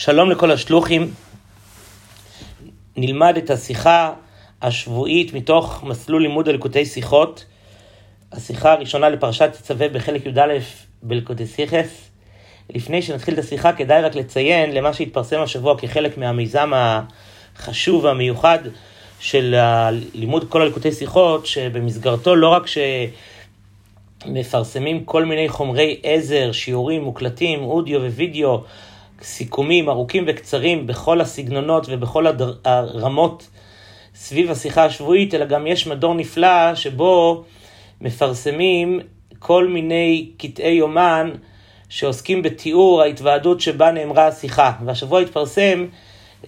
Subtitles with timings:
[0.00, 1.10] שלום לכל השלוחים.
[2.96, 4.12] נלמד את השיחה
[4.62, 7.44] השבועית מתוך מסלול לימוד הליקוטי שיחות.
[8.32, 10.58] השיחה הראשונה לפרשת תצווה בחלק י"א
[11.02, 12.10] בליקוטי שיחס.
[12.74, 18.58] לפני שנתחיל את השיחה כדאי רק לציין למה שהתפרסם השבוע כחלק מהמיזם החשוב והמיוחד
[19.20, 19.54] של
[20.14, 22.62] לימוד כל הליקוטי שיחות, שבמסגרתו לא רק
[24.24, 28.64] שמפרסמים כל מיני חומרי עזר, שיעורים מוקלטים, אודיו ווידאו,
[29.22, 32.52] סיכומים ארוכים וקצרים בכל הסגנונות ובכל הדר...
[32.64, 33.48] הרמות
[34.14, 37.44] סביב השיחה השבועית, אלא גם יש מדור נפלא שבו
[38.00, 39.00] מפרסמים
[39.38, 41.30] כל מיני קטעי יומן
[41.88, 44.72] שעוסקים בתיאור ההתוועדות שבה נאמרה השיחה.
[44.84, 45.86] והשבוע התפרסם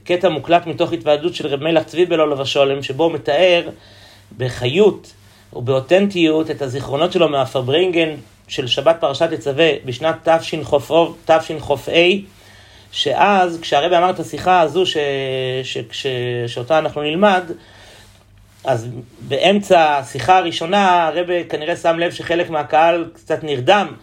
[0.05, 3.69] קטע מוקלט מתוך התוועדות של רב מלך צבי בלולוב השולם, שבו הוא מתאר
[4.37, 5.13] בחיות
[5.53, 8.09] ובאותנטיות את הזיכרונות שלו מהפברינגן
[8.49, 12.01] של שבת פרשת תצווה בשנת תשכ"ה,
[12.93, 14.97] שאז כשהרבי אמר את השיחה הזו ש,
[15.63, 16.07] ש, ש,
[16.47, 17.43] שאותה אנחנו נלמד,
[18.65, 18.89] אז
[19.21, 23.95] באמצע השיחה הראשונה הרבי כנראה שם לב שחלק מהקהל קצת נרדם,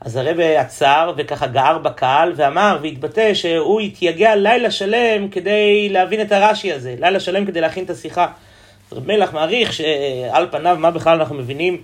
[0.00, 6.32] אז הרבי עצר וככה גער בקהל ואמר והתבטא שהוא התייגע לילה שלם כדי להבין את
[6.32, 8.26] הרש"י הזה, לילה שלם כדי להכין את השיחה.
[8.90, 11.82] אז רב מלך מעריך שעל פניו מה בכלל אנחנו מבינים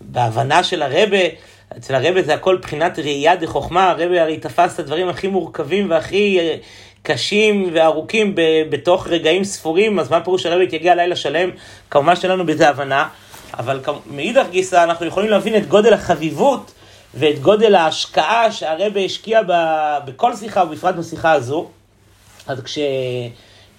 [0.00, 1.30] בהבנה של הרבי
[1.78, 6.38] אצל הרבה זה הכל בחינת ראייה דחוכמה, הרבה הרי תפס את הדברים הכי מורכבים והכי
[6.40, 6.56] אה,
[7.02, 8.34] קשים וארוכים
[8.70, 11.50] בתוך רגעים ספורים, אז מה פירוש שהרבה יגיע לילה שלם?
[11.90, 13.08] כמובן שאין לנו בזה הבנה,
[13.58, 16.72] אבל מאידך גיסא אנחנו יכולים להבין את גודל החביבות
[17.14, 19.52] ואת גודל ההשקעה שהרבה השקיע ב,
[20.04, 21.68] בכל שיחה, ובפרט בשיחה הזו.
[22.46, 22.78] אז כש...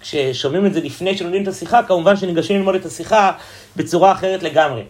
[0.00, 3.32] כששומעים את זה לפני שלומדים את השיחה, כמובן שניגשים ללמוד את השיחה
[3.76, 4.82] בצורה אחרת לגמרי.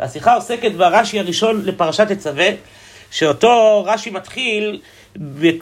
[0.00, 2.48] והשיחה עוסקת ברש"י הראשון לפרשת תצווה,
[3.10, 4.80] שאותו רש"י מתחיל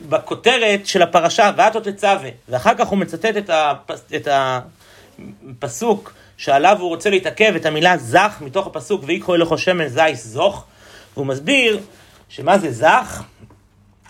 [0.08, 6.88] בכותרת של הפרשה, ואתו תצווה, ואחר כך הוא מצטט את, הפס, את הפסוק שעליו הוא
[6.88, 10.64] רוצה להתעכב, את המילה זך מתוך הפסוק, ויקחו אלוהו שמן זייס זוך,
[11.14, 11.80] והוא מסביר
[12.28, 13.22] שמה זה זך?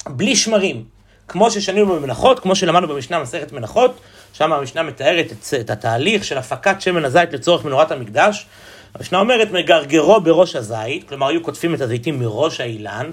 [0.06, 0.84] בלי שמרים.
[1.28, 4.00] כמו ששנינו במנחות, כמו שלמדנו במשנה מסכת מנחות,
[4.32, 8.46] שם המשנה מתארת את, את התהליך של הפקת שמן הזית לצורך מנורת המקדש,
[8.98, 13.10] המשנה אומרת, מגרגרו בראש הזית, כלומר היו קוטפים את הזיתים מראש האילן,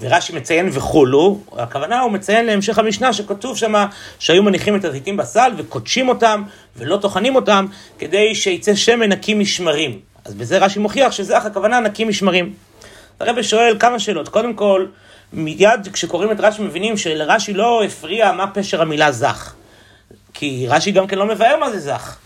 [0.00, 3.74] ורש"י מציין וכולו, הכוונה הוא מציין להמשך המשנה שכתוב שם
[4.18, 6.42] שהיו מניחים את הזיתים בסל וקודשים אותם
[6.76, 7.66] ולא טוחנים אותם
[7.98, 10.00] כדי שיצא שמן נקי משמרים.
[10.24, 12.54] אז בזה רש"י מוכיח שזה הכוונה נקי משמרים.
[13.20, 14.28] הרב שואל כמה שאלות.
[14.28, 14.86] קודם כל,
[15.32, 19.54] מיד כשקוראים את רש"י מבינים שלרש"י לא הפריע מה פשר המילה זך.
[20.34, 22.16] כי רש"י גם כן לא מבאר מה זה זך.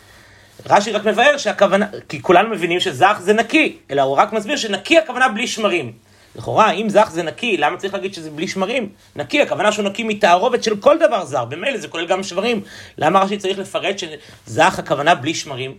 [0.70, 4.98] רש"י רק מבאר שהכוונה, כי כולנו מבינים שזך זה נקי, אלא הוא רק מסביר שנקי
[4.98, 5.92] הכוונה בלי שמרים.
[6.36, 8.88] לכאורה, אם זך זה נקי, למה צריך להגיד שזה בלי שמרים?
[9.16, 12.60] נקי, הכוונה שהוא נקי מתערובת של כל דבר זר, במילא זה כולל גם שברים.
[12.98, 15.74] למה רש"י צריך לפרט שזך הכוונה בלי שמרים?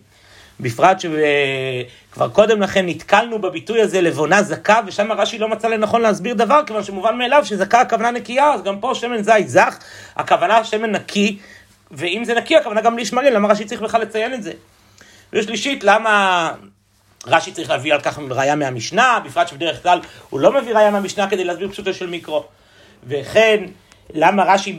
[0.59, 6.33] בפרט שכבר קודם לכן נתקלנו בביטוי הזה לבונה זכה, ושם רש"י לא מצא לנכון להסביר
[6.33, 9.77] דבר, כיוון שמובן מאליו שזכה הכוונה נקייה, אז גם פה שמן זית זך,
[10.15, 11.37] הכוונה שמן נקי,
[11.91, 14.51] ואם זה נקי הכוונה גם בלי שמרים, למה רש"י צריך בכלל לציין את זה?
[15.33, 16.51] ושלישית, למה
[17.27, 19.99] רש"י צריך להביא על כך ראייה מהמשנה, בפרט שבדרך כלל
[20.29, 22.43] הוא לא מביא ראייה מהמשנה כדי להסביר פשוטו של מיקרו.
[23.07, 23.63] וכן,
[24.13, 24.77] למה רש"י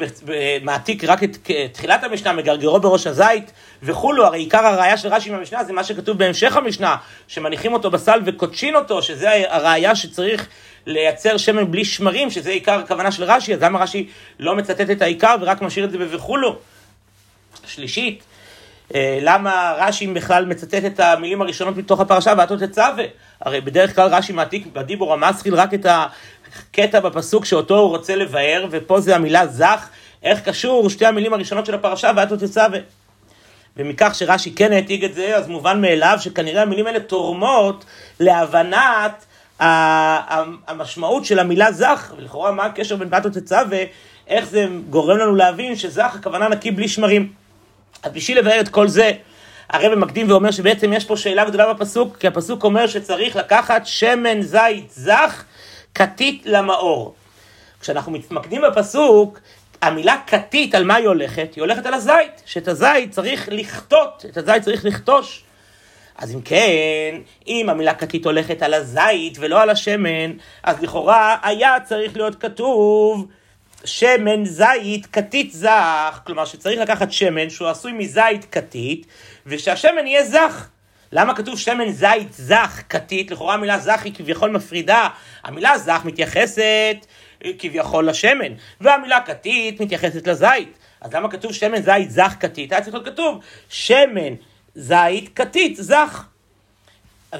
[0.62, 5.64] מעתיק רק את תחילת המשנה, מגרגרו בראש הזית וכולו, הרי עיקר הראייה של רש"י מהמשנה
[5.64, 6.96] זה מה שכתוב בהמשך המשנה,
[7.28, 10.48] שמניחים אותו בסל וקודשין אותו, שזה הראייה שצריך
[10.86, 15.02] לייצר שמן בלי שמרים, שזה עיקר הכוונה של רש"י, אז למה רש"י לא מצטט את
[15.02, 16.58] העיקר ורק משאיר את זה ב"וכולו"?
[17.66, 18.22] שלישית,
[18.94, 23.04] למה רש"י בכלל מצטט את המילים הראשונות מתוך הפרשה ועתות תצווה?
[23.40, 28.66] הרי בדרך כלל רש"י מעתיק בדיבור המסחיל רק את הקטע בפסוק שאותו הוא רוצה לבאר,
[28.70, 29.88] ופה זה המילה זך,
[30.22, 32.78] איך קשור שתי המילים הראשונות של הפרשה ועתות תצווה?
[33.76, 37.84] ומכך שרש"י כן העתיק את זה, אז מובן מאליו שכנראה המילים האלה תורמות
[38.20, 39.24] להבנת
[40.68, 43.78] המשמעות של המילה זך, ולכאורה מה הקשר בין ועתות תצווה,
[44.28, 47.43] איך זה גורם לנו להבין שזך הכוונה נקי בלי שמרים.
[48.04, 49.12] אז בשביל לבאר את כל זה,
[49.70, 54.42] הרב מקדים ואומר שבעצם יש פה שאלה גדולה בפסוק, כי הפסוק אומר שצריך לקחת שמן
[54.42, 55.44] זית זך,
[55.94, 57.14] כתית למאור.
[57.80, 59.40] כשאנחנו מתמקדים בפסוק,
[59.82, 61.54] המילה כתית, על מה היא הולכת?
[61.54, 65.44] היא הולכת על הזית, שאת הזית צריך לכתות, את הזית צריך לכתוש.
[66.18, 67.14] אז אם כן,
[67.48, 73.26] אם המילה כתית הולכת על הזית ולא על השמן, אז לכאורה היה צריך להיות כתוב
[73.84, 79.06] שמן זית כתית זך, כלומר שצריך לקחת שמן שהוא עשוי מזית כתית,
[79.46, 80.68] ושהשמן יהיה זך.
[81.12, 83.30] למה כתוב שמן זית זך כתית?
[83.30, 85.08] לכאורה המילה זך היא כביכול מפרידה.
[85.44, 86.96] המילה זך מתייחסת
[87.58, 90.78] כביכול לשמן, והמילה כתית מתייחסת לזית.
[91.00, 92.72] אז למה כתוב שמן זית זך כתית?
[92.72, 94.34] היה צריך להיות כתוב שמן
[94.74, 96.24] זית כתית זך.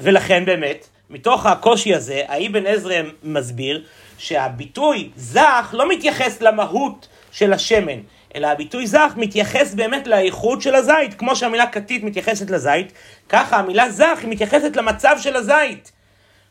[0.01, 3.83] ולכן באמת, מתוך הקושי הזה, האבן עזרא מסביר
[4.17, 7.99] שהביטוי זך לא מתייחס למהות של השמן,
[8.35, 12.93] אלא הביטוי זך מתייחס באמת לאיכות של הזית, כמו שהמילה כתית מתייחסת לזית,
[13.29, 15.91] ככה המילה זך היא מתייחסת למצב של הזית.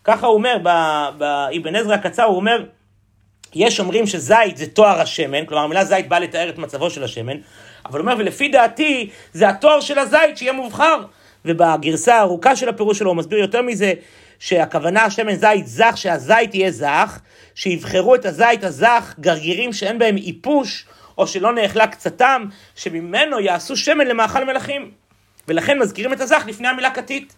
[0.04, 0.58] ככה הוא אומר
[1.18, 2.64] באבן עזרא הקצר, הוא אומר,
[3.54, 7.36] יש אומרים שזית זה תואר השמן, כלומר המילה זית באה לתאר את מצבו של השמן,
[7.86, 11.00] אבל הוא אומר, ולפי דעתי זה התואר של הזית שיהיה מובחר.
[11.44, 13.92] ובגרסה הארוכה של הפירוש שלו הוא מסביר יותר מזה,
[14.38, 17.18] שהכוונה שמן זית זך, שהזית יהיה זך,
[17.54, 20.86] שיבחרו את הזית הזך, גרגירים שאין בהם איפוש,
[21.18, 22.44] או שלא נאכלה קצתם,
[22.74, 24.90] שממנו יעשו שמן למאכל מלכים.
[25.48, 27.34] ולכן מזכירים את הזך לפני המילה כתית.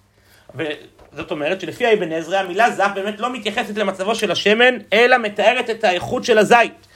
[0.54, 5.70] וזאת אומרת שלפי האבן עזרא המילה זך באמת לא מתייחסת למצבו של השמן, אלא מתארת
[5.70, 6.86] את האיכות של הזית.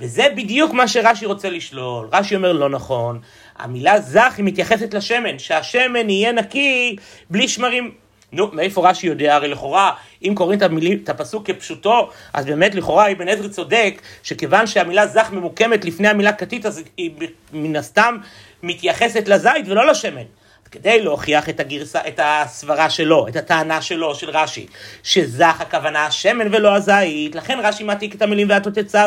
[0.00, 2.08] וזה בדיוק מה שרש"י רוצה לשלול.
[2.12, 3.20] רש"י אומר לא נכון,
[3.58, 6.96] המילה זך היא מתייחסת לשמן, שהשמן יהיה נקי
[7.30, 7.94] בלי שמרים.
[8.32, 9.34] נו, מאיפה רש"י יודע?
[9.34, 9.92] הרי לכאורה,
[10.22, 15.06] אם קוראים את, המילים, את הפסוק כפשוטו, אז באמת לכאורה אבן עזרי צודק, שכיוון שהמילה
[15.06, 17.10] זך ממוקמת לפני המילה כתית, אז היא
[17.52, 18.16] מן הסתם
[18.62, 20.24] מתייחסת לזית ולא לשמן.
[20.70, 24.66] כדי להוכיח את הגרסה, את הסברה שלו, את הטענה שלו, של רש"י,
[25.02, 29.06] שזך הכוונה השמן ולא הזית, לכן רש"י מעתיק את המילים והתוצצה,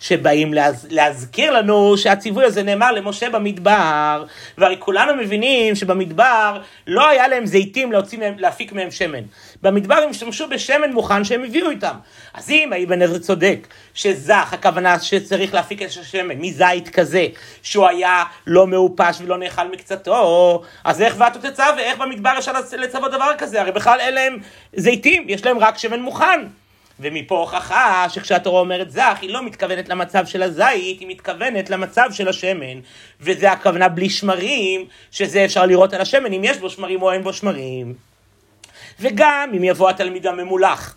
[0.00, 4.24] שבאים להז, להזכיר לנו שהציווי הזה נאמר למשה במדבר,
[4.58, 9.22] והרי כולנו מבינים שבמדבר לא היה להם זיתים להוציא מהם, להפיק מהם שמן.
[9.62, 11.96] במדבר הם השתמשו בשמן מוכן שהם הביאו איתם.
[12.34, 17.26] אז אם האבן עזרא צודק, שזך הכוונה שצריך להפיק את השמן מזית כזה,
[17.62, 23.12] שהוא היה לא מעופש ולא נאכל מקצתו, אז איך ואתו תצווה, ואיך במדבר אפשר לצוות
[23.12, 23.60] דבר כזה?
[23.60, 24.38] הרי בכלל אין להם
[24.76, 26.40] זיתים, יש להם רק שמן מוכן.
[27.00, 32.28] ומפה הוכחה שכשהתורה אומרת זך, היא לא מתכוונת למצב של הזית, היא מתכוונת למצב של
[32.28, 32.80] השמן.
[33.20, 37.22] וזה הכוונה בלי שמרים, שזה אפשר לראות על השמן, אם יש בו שמרים או אין
[37.22, 37.94] בו שמרים.
[39.00, 40.96] וגם אם יבוא התלמיד הממולח.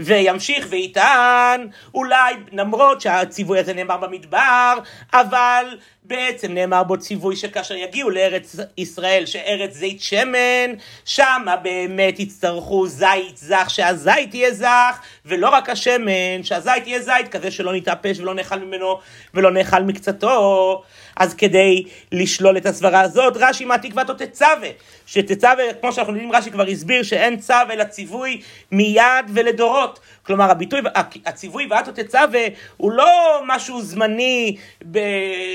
[0.00, 4.78] וימשיך ויטען, אולי למרות שהציווי הזה נאמר במדבר,
[5.12, 5.64] אבל
[6.04, 10.74] בעצם נאמר בו ציווי שכאשר יגיעו לארץ ישראל, שארץ זית שמן,
[11.04, 17.50] שמה באמת יצטרכו זית זך, שהזית יהיה זך, ולא רק השמן, שהזית יהיה זית כזה
[17.50, 18.98] שלא נתאפש ולא נאכל ממנו
[19.34, 20.82] ולא נאכל מקצתו.
[21.20, 24.68] אז כדי לשלול את הסברה הזאת, רש"י מעתיק ואתו תצווה,
[25.06, 28.40] שתצווה, כמו שאנחנו יודעים, רש"י כבר הסביר שאין צו אלא ציווי
[28.72, 30.00] מיד ולדורות.
[30.22, 30.80] כלומר, הביטוי,
[31.26, 32.46] הציווי ואתו תצווה
[32.76, 34.56] הוא לא משהו זמני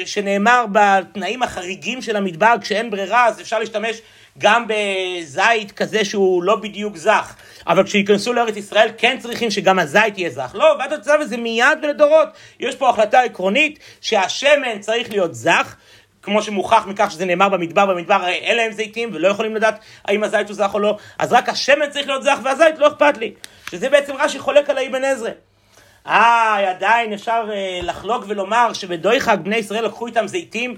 [0.05, 4.01] שנאמר בתנאים החריגים של המדבר, כשאין ברירה אז אפשר להשתמש
[4.37, 7.35] גם בזית כזה שהוא לא בדיוק זך.
[7.67, 10.51] אבל כשייכנסו לארץ ישראל כן צריכים שגם הזית יהיה זך.
[10.53, 12.27] לא, ועד הצו זה מיד ולדורות.
[12.59, 15.75] יש פה החלטה עקרונית שהשמן צריך להיות זך.
[16.21, 20.23] כמו שמוכח מכך שזה נאמר במדבר, במדבר הרי אין להם זיתים ולא יכולים לדעת האם
[20.23, 23.33] הזית הוא זך או לא, אז רק השמן צריך להיות זך והזית לא אכפת לי.
[23.71, 25.29] שזה בעצם רש"י חולק על האבן עזרא.
[26.07, 30.77] אה, עדיין אפשר אה, לחלוק ולומר שבדויחג בני ישראל לקחו איתם זיתים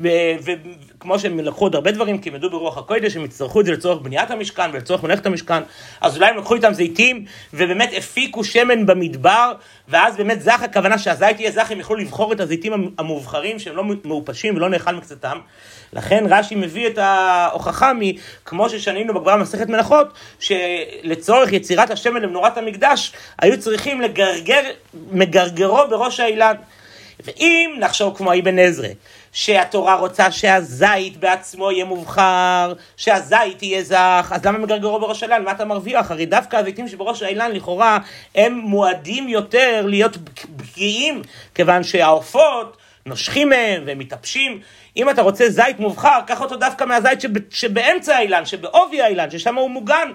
[0.00, 3.72] וכמו שהם לקחו עוד הרבה דברים, כי הם ידעו ברוח הקודש, הם יצטרכו את זה
[3.72, 5.62] לצורך בניית המשכן ולצורך מלאכת המשכן,
[6.00, 9.52] אז אולי הם לקחו איתם זיתים, ובאמת הפיקו שמן במדבר,
[9.88, 13.84] ואז באמת זך הכוונה שהזית יהיה זך, הם יוכלו לבחור את הזיתים המובחרים, שהם לא
[14.04, 15.38] מעופשים ולא נאכל מקצתם.
[15.92, 17.92] לכן רש"י מביא את ההוכחה
[18.44, 20.06] כמו ששנינו בגמרא במסכת מלאכות,
[20.40, 24.60] שלצורך יצירת השמן למנורת המקדש, היו צריכים לגרגר,
[25.12, 26.54] מגרגרו בראש האילן.
[27.26, 28.88] ואם נחשוב כמו אבן עזרא,
[29.32, 35.44] שהתורה רוצה שהזית בעצמו יהיה מובחר, שהזית יהיה זך, אז למה מגרגרו בראש האילן?
[35.44, 36.10] מה אתה מרוויח?
[36.10, 37.98] הרי דווקא הזיתים שבראש האילן לכאורה
[38.34, 40.16] הם מועדים יותר להיות
[40.56, 41.22] פגיעים,
[41.54, 44.60] כיוון שהעופות נושכים מהם והם מתאפשים.
[44.96, 49.54] אם אתה רוצה זית מובחר, קח אותו דווקא מהזית שב, שבאמצע האילן, שבעובי האילן, ששם
[49.54, 50.12] הוא מוגן.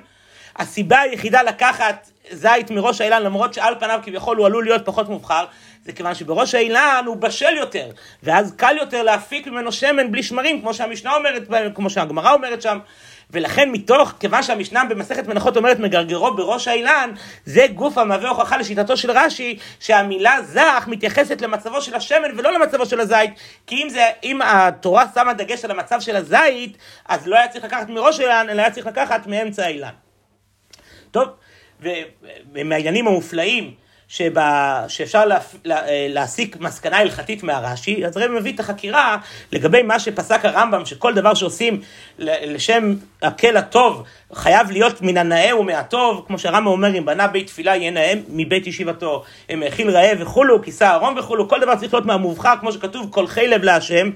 [0.56, 5.46] הסיבה היחידה לקחת זית מראש האילן, למרות שעל פניו כביכול הוא עלול להיות פחות מובחר,
[5.86, 7.90] זה כיוון שבראש האילן הוא בשל יותר,
[8.24, 11.44] ואז קל יותר להפיק ממנו שמן בלי שמרים, כמו שהמשנה אומרת,
[11.76, 12.80] כמו שהגמרא אומרת שם.
[13.34, 17.12] ולכן מתוך, כיוון שהמשנה במסכת מנחות אומרת מגרגרו בראש האילן,
[17.46, 22.86] זה גוף המהווה הוכחה לשיטתו של רש"י, שהמילה זך מתייחסת למצבו של השמן ולא למצבו
[22.86, 23.32] של הזית,
[23.68, 27.66] כי אם, זה, אם התורה שמה דגש על המצב של הזית, אז לא היה צריך
[27.66, 29.94] לקחת מראש האילן, אלא היה צריך לקחת מאמצע האילן.
[31.12, 31.28] טוב,
[32.54, 33.74] ומהעניינים המופלאים
[34.12, 39.18] שבה, שאפשר לה, לה, להסיק מסקנה הלכתית מהרש"י, אז רבי מביא את החקירה
[39.52, 41.82] לגבי מה שפסק הרמב"ם, שכל דבר שעושים
[42.20, 47.76] לשם הקל הטוב, חייב להיות מן הנאה ומהטוב, כמו שהרמב"ם אומר, אם בנה בית תפילה
[47.76, 52.06] יהיה נאה מבית ישיבתו, אם האכיל רעב וכולו, כיסה ארום וכולו, כל דבר צריך להיות
[52.06, 54.10] מהמובחר, כמו שכתוב, כל חי לב להשם.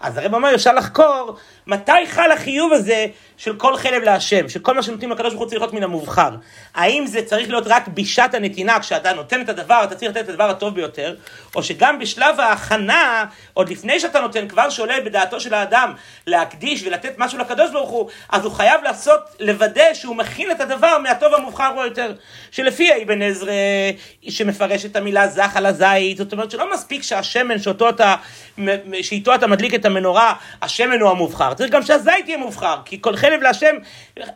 [0.00, 1.36] אז הרב אומר, אפשר לחקור
[1.66, 5.60] מתי חל החיוב הזה של כל חלב להשם, שכל מה שנותנים לקדוש ברוך הוא צריך
[5.60, 6.30] להיות מן המובחר.
[6.74, 10.28] האם זה צריך להיות רק בשעת הנתינה, כשאתה נותן את הדבר, אתה צריך לתת את
[10.28, 11.14] הדבר הטוב ביותר,
[11.54, 13.24] או שגם בשלב ההכנה,
[13.54, 15.92] עוד לפני שאתה נותן, כבר שעולה בדעתו של האדם
[16.26, 20.98] להקדיש ולתת משהו לקדוש ברוך הוא, אז הוא חייב לעשות, לוודא שהוא מכין את הדבר
[20.98, 22.12] מהטוב המובחר ביותר.
[22.50, 23.52] שלפי האבן עזרא,
[24.28, 28.14] שמפרש את המילה זך על הזית, זאת אומרת שלא מספיק שהשמן שאותו אתה,
[29.02, 33.16] שאיתו אתה מדליק את המנורה, השמן הוא המובחר, צריך גם שהזית יהיה מובחר, כי כל
[33.16, 33.76] חלב להשם,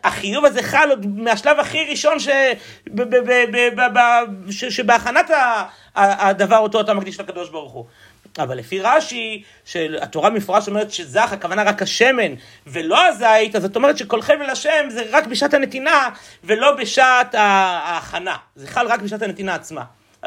[0.03, 2.17] החיוב הזה חל עוד מהשלב הכי ראשון.
[4.49, 5.31] שבהכנת
[5.95, 7.85] הדבר אותו אתה מקדיש לקדוש ברוך הוא.
[8.39, 12.33] אבל לפי רש"י, שהתורה מפורש אומרת שזך, הכוונה רק השמן
[12.67, 16.09] ולא הזית, אז זאת אומרת שכל חבל השם זה רק בשעת הנתינה
[16.43, 18.35] ולא בשעת ההכנה.
[18.55, 19.83] זה חל רק בשעת הנתינה עצמה.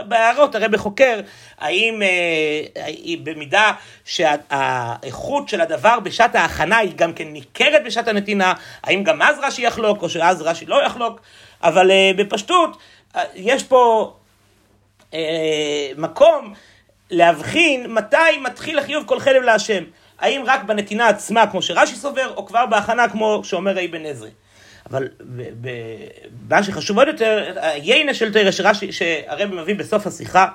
[0.09, 1.21] בהערות הרבי חוקר
[1.59, 3.73] האם אה, במידה
[4.05, 8.53] שהאיכות של הדבר בשעת ההכנה היא גם כן ניכרת בשעת הנתינה,
[8.85, 11.21] האם גם אז רש"י יחלוק או שאז רש"י לא יחלוק,
[11.63, 12.77] אבל אה, בפשטות
[13.17, 14.13] אה, יש פה
[15.15, 16.55] אה, מקום
[17.11, 19.85] להבחין מתי מתחיל החיוב כל חלב להשם.
[20.19, 24.31] האם רק בנתינה עצמה כמו שרש"י סובר, או כבר בהכנה כמו שאומר האבן עזרי.
[24.91, 25.09] אבל
[26.49, 28.51] מה שחשוב עוד יותר, היינה של תרא
[28.91, 30.49] שהרב מביא בסוף השיחה,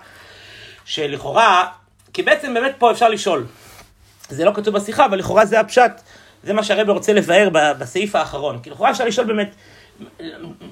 [0.86, 1.68] שלכאורה,
[2.14, 3.46] כי בעצם באמת פה אפשר לשאול.
[4.30, 5.92] זה לא כתוב בשיחה, אבל לכאורה זה הפשט,
[6.44, 8.60] זה מה שהרב רוצה לבאר בסעיף האחרון.
[8.64, 9.56] כי לכאורה אפשר לשאול באמת,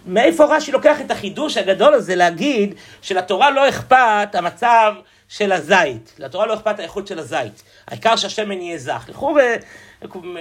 [0.05, 4.93] מאיפה רש"י לוקח את החידוש הגדול הזה להגיד שלתורה לא אכפת המצב
[5.29, 9.05] של הזית, לתורה לא אכפת האיכות של הזית, העיקר שהשמן יהיה זך.
[9.09, 9.55] לכאורה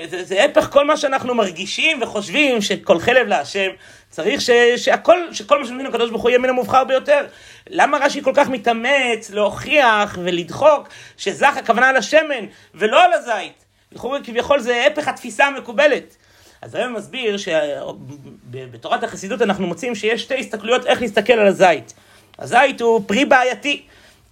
[0.08, 3.68] זה, זה הפך כל מה שאנחנו מרגישים וחושבים שכל חלב להשם,
[4.10, 7.26] צריך ש, שהכל, שכל מה שנותנים לקדוש ברוך הוא יהיה מן המובחר ביותר.
[7.70, 13.64] למה רש"י כל כך מתאמץ להוכיח ולדחוק שזך הכוונה על השמן ולא על הזית?
[13.92, 16.16] לכאורה כביכול זה הפך התפיסה המקובלת.
[16.62, 21.94] אז היום מסביר שבתורת החסידות אנחנו מוצאים שיש שתי הסתכלויות איך להסתכל על הזית.
[22.38, 23.82] הזית הוא פרי בעייתי.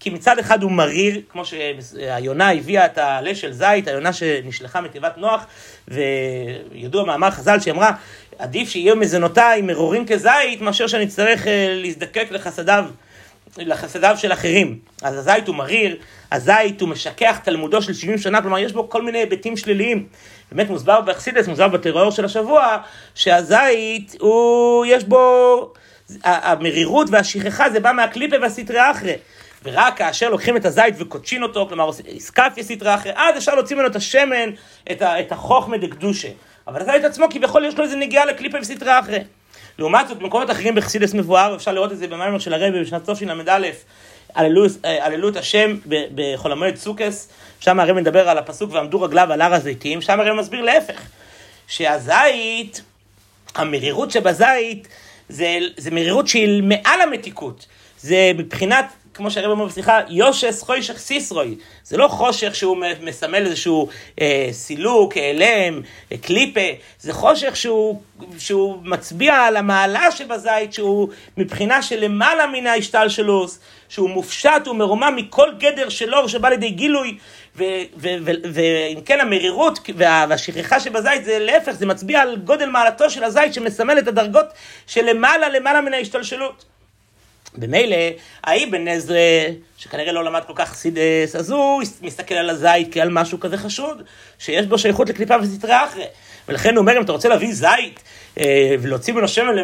[0.00, 5.18] כי מצד אחד הוא מריר, כמו שהיונה הביאה את העלה של זית, היונה שנשלחה מתיבת
[5.18, 5.46] נוח,
[5.88, 7.90] וידוע מאמר חז"ל שאמרה,
[8.38, 12.84] עדיף שיהיו מזונותיי מרורים כזית, מאשר שאני אצטרך אה, להזדקק לחסדיו,
[13.58, 14.78] לחסדיו של אחרים.
[15.02, 15.96] אז הזית הוא מריר,
[16.32, 20.06] הזית הוא משכח תלמודו של 70 שנה, כלומר יש בו כל מיני היבטים שליליים.
[20.52, 22.76] באמת מוסבר באכסידס, מוסבר בטרור של השבוע,
[23.14, 25.72] שהזית הוא, יש בו,
[26.24, 29.14] המרירות והשכחה זה בא מהקליפה והסטרי אחרי.
[29.64, 33.88] ורק כאשר לוקחים את הזית וקודשין אותו, כלומר סקפיה סטרא אחרי, אז אפשר להוציא ממנו
[33.88, 34.50] את השמן,
[34.92, 36.28] את, החוכמה דקדושה.
[36.68, 39.18] אבל הזית עצמו כביכול יש לו איזה נגיעה לקליפה וסטרא אחרי.
[39.78, 43.68] לעומת זאת, במקומות אחרים בחסידס מבואר, אפשר לראות את זה במיימר של הרבי בשנת תשל"א,
[44.34, 45.76] עללו את השם
[46.14, 47.28] בחול המועד סוכס,
[47.60, 51.00] שם הרבי מדבר על הפסוק ועמדו רגליו על הר הזיתים, שם הרבי מסביר להפך,
[51.68, 52.82] שהזית,
[53.54, 54.88] המרירות שבזית,
[55.28, 57.66] זה, זה מרירות שהיא מעל המתיקות.
[58.00, 61.56] זה מבחינת כמו שהרב אומר בשיחה, יושס חוישך סיסרוי.
[61.84, 63.88] זה לא חושך שהוא מסמל איזשהו
[64.20, 65.80] אה, סילוק, העלם,
[66.20, 66.60] קליפה,
[67.00, 68.00] זה חושך שהוא,
[68.38, 73.58] שהוא מצביע על המעלה שבזית, שהוא מבחינה של למעלה מן ההשתלשלוס,
[73.88, 77.18] שהוא מופשט ומרומם מכל גדר של אור שבא לידי גילוי,
[77.96, 83.98] ואם כן המרירות והשכחה שבזית זה להפך, זה מצביע על גודל מעלתו של הזית שמסמל
[83.98, 84.46] את הדרגות
[84.86, 86.64] שלמעלה למעלה מן ההשתלשלות.
[87.56, 87.96] במילא,
[88.44, 89.16] האבן עזרא,
[89.76, 94.02] שכנראה לא למד כל כך חסידס, אז הוא מסתכל על הזית כעל משהו כזה חשוד,
[94.38, 96.04] שיש בו שייכות לקליפה וסתרי אחרי.
[96.48, 98.02] ולכן הוא אומר, אם אתה רוצה להביא זית
[98.38, 99.54] אה, ולהוציא ממנו שמן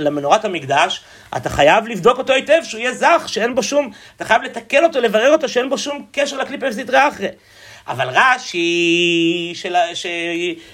[0.00, 1.00] למנורת המקדש,
[1.36, 5.00] אתה חייב לבדוק אותו היטב, שהוא יהיה זך, שאין בו שום, אתה חייב לתקן אותו,
[5.00, 7.28] לברר אותו, שאין בו שום קשר לקליפה וסתרי אחרי.
[7.88, 9.54] אבל רש"י,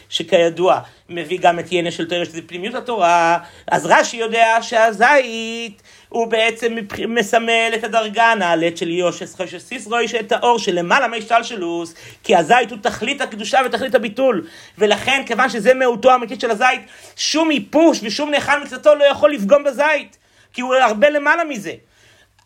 [0.09, 6.27] שכידוע, מביא גם את ינה של תרש, שזה פנימיות התורה, אז רש"י יודע שהזית הוא
[6.27, 6.77] בעצם
[7.09, 12.79] מסמל את הדרגה הנעלית של יושס חשס סיסרוי, שאת האור שלמעלה מהשתלשלוס, כי הזית הוא
[12.83, 14.47] תכלית הקדושה ותכלית הביטול.
[14.79, 16.81] ולכן, כיוון שזה מהותו האמיתית של הזית,
[17.17, 20.17] שום איפוש ושום נאכל מקצתו לא יכול לפגום בזית,
[20.53, 21.73] כי הוא הרבה למעלה מזה.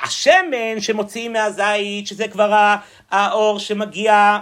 [0.02, 2.74] השמן שמוציאים מהזית, שזה כבר
[3.10, 4.38] האור שמגיע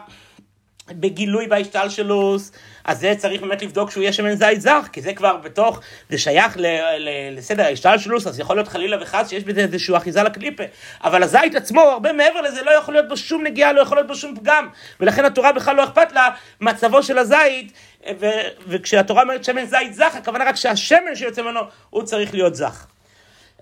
[1.00, 2.52] בגילוי בהשתלשלוס,
[2.84, 5.80] אז זה צריך באמת לבדוק שהוא יהיה שמן זית זך, כי זה כבר בתוך,
[6.11, 6.66] זה שייך ל,
[6.99, 7.08] ל,
[7.38, 10.64] לסדר ההשתלשלוס, אז יכול להיות חלילה וחס שיש בזה איזושהי אחיזה לקליפה.
[11.04, 14.06] אבל הזית עצמו, הרבה מעבר לזה, לא יכול להיות בו שום נגיעה, לא יכול להיות
[14.06, 14.68] בו שום פגם.
[15.00, 16.28] ולכן התורה בכלל לא אכפת לה
[16.61, 17.72] מצבו של הזית,
[18.20, 18.26] ו,
[18.68, 22.87] וכשהתורה אומרת שמן זית זך, הכוונה רק שהשמן שיוצא ממנו, הוא צריך להיות זך.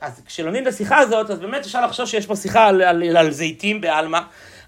[0.01, 3.31] אז כשלומדים את השיחה הזאת, אז באמת אפשר לחשוב שיש פה שיחה על, על, על
[3.31, 4.21] זיתים בעלמא.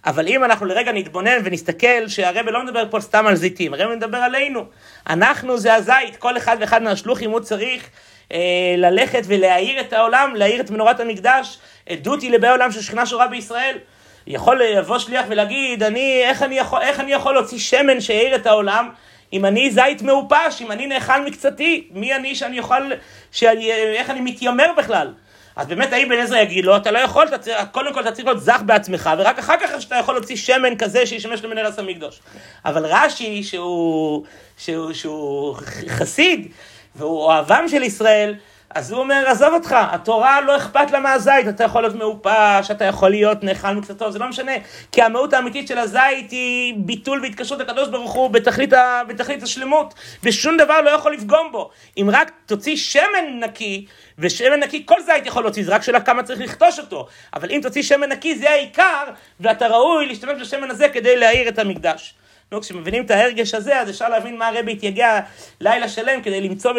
[0.06, 4.18] אבל אם אנחנו לרגע נתבונן ונסתכל שהרבא לא מדבר פה סתם על זיתים, הרבא מדבר
[4.18, 4.64] עלינו.
[5.08, 7.88] אנחנו זה הזית, כל אחד ואחד מהשלוחים הוא צריך
[8.32, 11.58] אה, ללכת ולהאיר את העולם, להאיר את מנורת המקדש.
[11.88, 13.78] עדות היא לבאי עולם של שכינה שורה בישראל.
[14.26, 18.46] יכול לבוא שליח ולהגיד, אני, איך, אני יכול, איך אני יכול להוציא שמן שיאיר את
[18.46, 18.88] העולם?
[19.32, 22.92] אם אני זית מעופש, אם אני נאכל מקצתי, מי אני שאני יכול,
[23.32, 25.12] שאני, איך אני מתיימר בכלל?
[25.56, 28.12] אז באמת האם בן עזרא יגיד לו, אתה לא יכול, אתה צריך, קודם כל אתה
[28.12, 31.82] צריך להיות זך בעצמך, ורק אחר כך שאתה יכול להוציא שמן כזה שישמש למנהל עשה
[31.82, 32.20] מקדוש.
[32.64, 34.24] אבל רש"י, שהוא,
[34.56, 35.56] שהוא, שהוא
[35.88, 36.52] חסיד,
[36.96, 38.34] והוא אוהבם של ישראל,
[38.74, 42.84] אז הוא אומר, עזוב אותך, התורה לא אכפת לה מהזית, אתה יכול להיות מעופש, אתה
[42.84, 44.52] יכול להיות נאכל מקצתו, זה לא משנה,
[44.92, 49.94] כי המהות האמיתית של הזית היא ביטול והתקשרות לקדוש ברוך הוא בתכלית, ה, בתכלית השלמות,
[50.22, 51.70] ושום דבר לא יכול לפגום בו.
[51.98, 53.86] אם רק תוציא שמן נקי,
[54.18, 57.60] ושמן נקי כל זית יכול להוציא, זה רק שאלה כמה צריך לכתוש אותו, אבל אם
[57.62, 59.04] תוציא שמן נקי זה העיקר,
[59.40, 62.14] ואתה ראוי להשתמש בשמן הזה כדי להאיר את המקדש.
[62.52, 65.20] נו, כשמבינים את ההרגש הזה, אז אפשר להבין מה הרבי התייגע
[65.60, 66.72] לילה שלם כדי למצוא.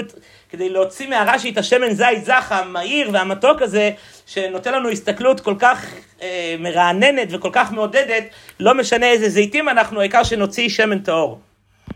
[0.50, 3.92] כדי להוציא מהרש"י את השמן זית זך המהיר והמתוק הזה,
[4.26, 5.86] שנותן לנו הסתכלות כל כך
[6.22, 8.24] אה, מרעננת וכל כך מעודדת,
[8.60, 11.40] לא משנה איזה זיתים אנחנו, העיקר שנוציא שמן טהור.